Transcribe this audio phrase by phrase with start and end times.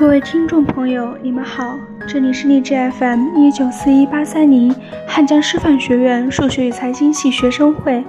[0.00, 4.74] 各位听众朋友，你们好，这里是励志 FM 一九四一八三零
[5.06, 8.02] 汉江师范学院数学与财经系学生会，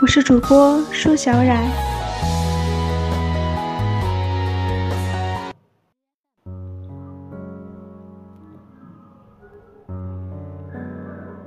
[0.00, 1.64] 我是主播舒小冉。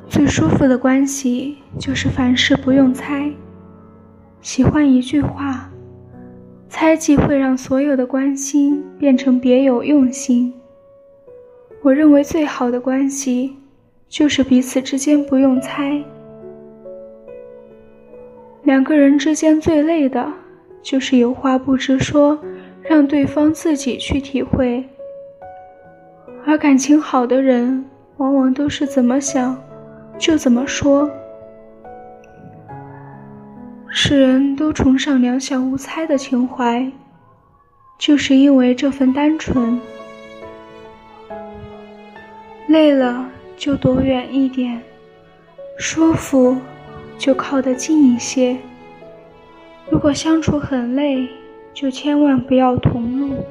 [0.10, 3.32] 最舒服的关系就是凡事不用猜。
[4.42, 5.70] 喜欢一句话。
[6.70, 10.54] 猜忌会让所有的关心变成别有用心。
[11.82, 13.58] 我认为最好的关系，
[14.08, 16.00] 就是彼此之间不用猜。
[18.64, 20.32] 两个人之间最累的，
[20.84, 22.38] 就是有话不直说，
[22.84, 24.88] 让对方自己去体会。
[26.46, 27.84] 而感情好的人，
[28.18, 29.60] 往往都是怎么想，
[30.20, 31.10] 就怎么说。
[33.92, 36.92] 世人都崇尚两小无猜的情怀，
[37.98, 39.80] 就是因为这份单纯。
[42.68, 44.80] 累了就躲远一点，
[45.80, 46.56] 舒服
[47.18, 48.58] 就靠得近一些。
[49.90, 51.28] 如果相处很累，
[51.74, 53.44] 就千万不要同路。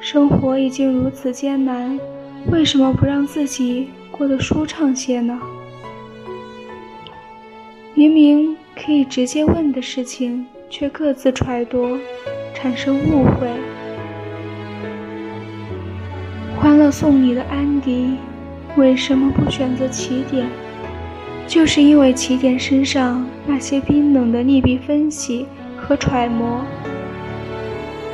[0.00, 1.98] 生活已经如此艰难，
[2.50, 5.40] 为什么不让自己过得舒畅些呢？
[7.94, 8.56] 明明。
[8.76, 11.98] 可以直接问的事情，却各自揣度，
[12.54, 13.48] 产生误会。
[16.56, 18.16] 欢乐颂里的安迪
[18.76, 20.46] 为什么不选择起点？
[21.46, 26.64] 就是因为起点身上那些冰冷的利弊分析和揣摩。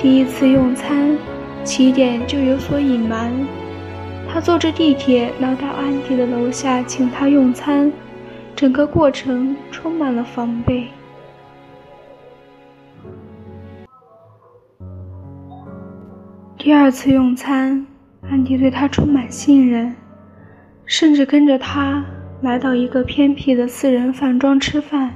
[0.00, 1.17] 第一次用餐，
[1.62, 3.33] 起点就有所隐瞒。
[4.28, 7.92] 他坐着地铁来到安迪的楼下，请他用餐。
[8.61, 10.86] 整个过程充满了防备。
[16.58, 17.86] 第二次用餐，
[18.20, 19.96] 安迪对他充满信任，
[20.85, 22.05] 甚至跟着他
[22.42, 25.14] 来到一个偏僻的私人饭庄吃饭。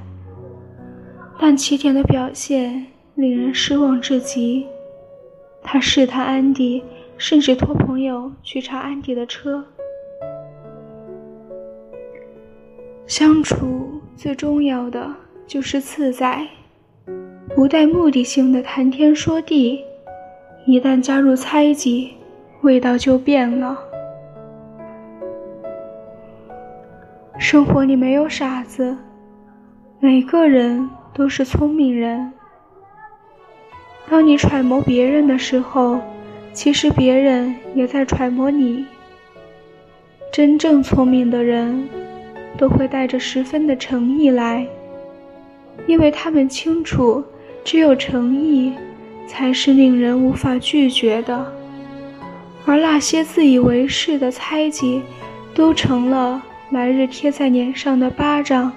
[1.38, 4.66] 但起点的表现令人失望至极，
[5.62, 6.82] 他试探安迪，
[7.18, 9.66] 甚至托朋友去查安迪的车。
[13.06, 15.14] 相处最重要的
[15.46, 16.48] 就是自在，
[17.54, 19.84] 不带目的性的谈天说地。
[20.66, 22.14] 一旦加入猜忌，
[22.62, 23.78] 味道就变了。
[27.38, 28.96] 生活里没有傻子，
[30.00, 32.32] 每个人都是聪明人。
[34.08, 36.00] 当你揣摩别人的时候，
[36.54, 38.86] 其实别人也在揣摩你。
[40.32, 41.86] 真正聪明的人。
[42.56, 44.66] 都会带着十分的诚意来，
[45.86, 47.22] 因为他们清楚，
[47.64, 48.72] 只有诚意，
[49.26, 51.52] 才是令人无法拒绝的。
[52.64, 55.02] 而那些自以为是的猜忌，
[55.54, 58.72] 都成了来日贴在脸上的巴掌。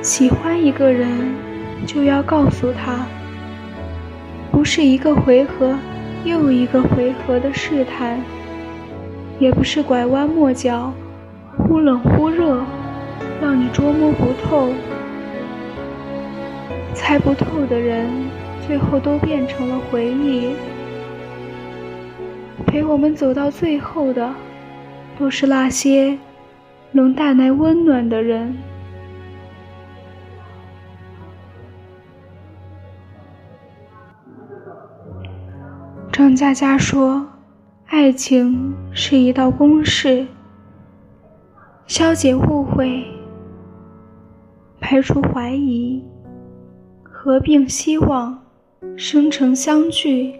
[0.00, 1.08] 喜欢一个人，
[1.86, 3.06] 就要告诉他，
[4.50, 5.78] 不是一个回合
[6.24, 8.20] 又一个回合的试探。
[9.38, 10.92] 也不是拐弯抹角，
[11.58, 12.64] 忽冷忽热，
[13.40, 14.72] 让你捉摸不透、
[16.94, 18.08] 猜不透的人，
[18.66, 20.54] 最后都变成了回忆。
[22.66, 24.32] 陪我们走到最后的，
[25.18, 26.16] 都是那些
[26.92, 28.56] 能带来温暖的人。
[36.12, 37.31] 张嘉佳说。
[37.92, 40.26] 爱情是一道公式，
[41.86, 43.04] 消解误会，
[44.80, 46.02] 排除怀疑，
[47.02, 48.42] 合并希望，
[48.96, 50.36] 生成相聚。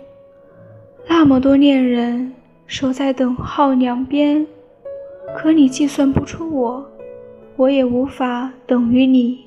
[1.07, 2.33] 那么多恋人
[2.67, 4.47] 守在等号两边，
[5.37, 6.91] 可你计算不出我，
[7.57, 9.45] 我也无法等于你。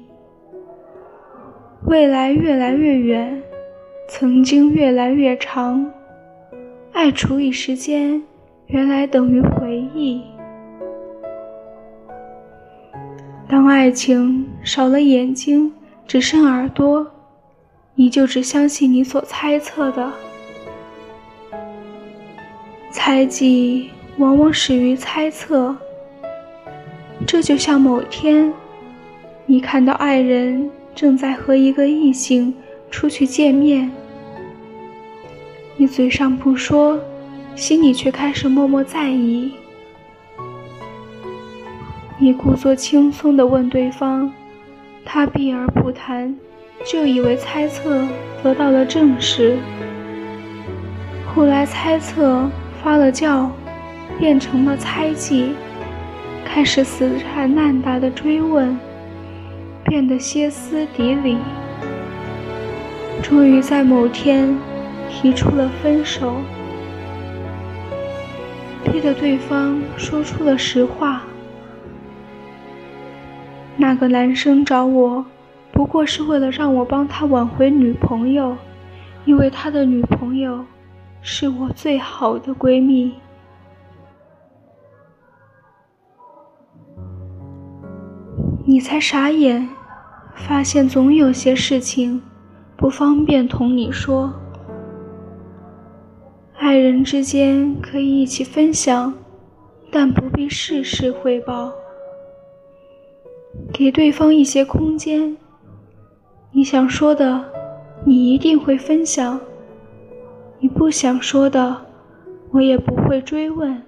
[1.88, 3.42] 未来越来越远，
[4.08, 5.92] 曾经越来越长。
[6.96, 8.24] 爱除以时间，
[8.68, 10.22] 原来等于回忆。
[13.50, 15.74] 当爱情少了眼睛，
[16.08, 17.06] 只剩耳朵，
[17.96, 20.10] 你就只相信你所猜测的。
[22.92, 25.76] 猜忌往往始于猜测。
[27.28, 28.54] 这就像某天，
[29.46, 32.54] 你看到爱人正在和一个异性
[32.90, 33.92] 出去见面。
[35.78, 36.98] 你嘴上不说，
[37.54, 39.52] 心里却开始默默在意。
[42.18, 44.32] 你故作轻松地问对方，
[45.04, 46.34] 他避而不谈，
[46.86, 48.08] 就以为猜测
[48.42, 49.58] 得到了证实。
[51.26, 52.50] 后来猜测
[52.82, 53.50] 发了酵，
[54.18, 55.52] 变成了猜忌，
[56.46, 58.80] 开始死缠烂打的追问，
[59.84, 61.38] 变得歇斯底里。
[63.22, 64.56] 终于在某天
[65.16, 66.36] 提出了分手，
[68.84, 71.24] 逼得对方说出了实话。
[73.78, 75.26] 那个男生找我，
[75.72, 78.56] 不过是为了让我帮他挽回女朋友，
[79.24, 80.64] 因为他的女朋友
[81.22, 83.14] 是我最好的闺蜜。
[88.66, 89.68] 你才傻眼，
[90.36, 92.22] 发现总有些事情。
[92.78, 94.34] 不方便同你说，
[96.66, 99.14] 爱人之间可以一起分享，
[99.92, 101.72] 但不必事事汇报。
[103.72, 105.38] 给对方一些空间，
[106.52, 107.46] 你想说的，
[108.04, 109.38] 你一定会分享；
[110.58, 111.86] 你不想说的，
[112.50, 113.84] 我也不会追问。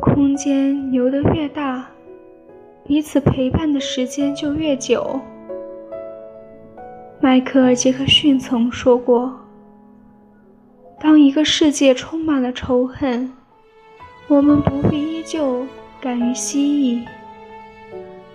[0.00, 1.86] 空间留得越大，
[2.86, 5.20] 彼此陪伴的时间就越久。
[7.20, 9.38] 迈克尔·杰克逊曾说过
[11.02, 13.32] ：“当一个世界充满了仇恨，
[14.28, 15.66] 我们不必依旧
[15.98, 17.06] 敢于蜥蜴；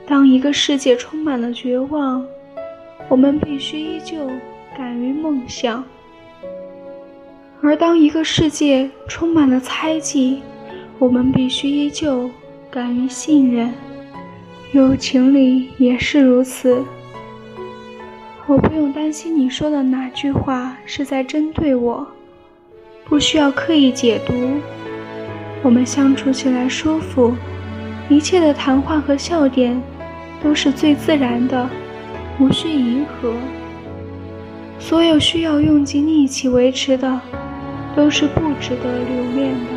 [0.07, 2.25] 当一个世界充满了绝望，
[3.07, 4.27] 我们必须依旧
[4.75, 5.83] 敢于梦想；
[7.61, 10.41] 而当一个世界充满了猜忌，
[10.97, 12.27] 我们必须依旧
[12.71, 13.71] 敢于信任。
[14.71, 16.83] 友情里也是如此。”
[18.47, 22.07] 我不用担心你说的哪句话是在针对我，
[23.07, 24.33] 不需要刻意解读。
[25.61, 27.33] 我们相处起来舒服，
[28.09, 29.81] 一切的谈话和笑点
[30.43, 31.69] 都是最自然的，
[32.39, 33.33] 无需迎合。
[34.79, 37.19] 所有需要用尽力气维持的，
[37.95, 39.71] 都是不值得留恋的。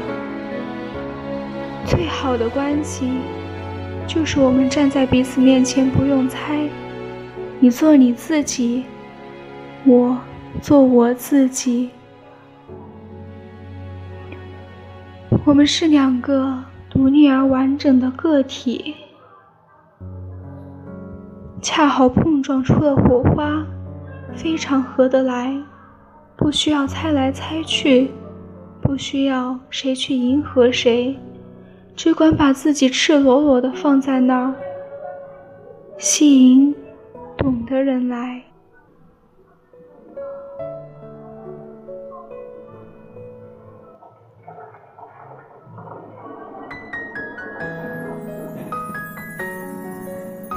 [1.86, 3.08] 最好的关系，
[4.06, 6.68] 就是我们站在彼此面前不用猜。
[7.60, 8.84] 你做你自己，
[9.84, 10.18] 我
[10.60, 11.90] 做我自己。
[15.48, 18.94] 我们是两个独立而完整的个体，
[21.62, 23.64] 恰好碰撞出了火花，
[24.34, 25.58] 非常合得来。
[26.36, 28.10] 不需要猜来猜去，
[28.82, 31.18] 不需要谁去迎合谁，
[31.96, 34.54] 只管把自己赤裸裸的放在那儿，
[35.96, 36.74] 吸引。
[37.38, 38.42] 懂的人来。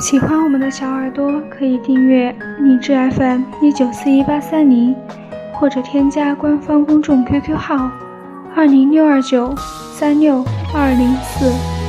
[0.01, 4.95] 喜欢我们的小耳朵，可以订阅荔枝 FM 一九四一八三零，
[5.53, 7.91] 或者添加官方公众 QQ 号
[8.55, 9.53] 二零六二九
[9.93, 10.43] 三六
[10.73, 11.80] 二零四。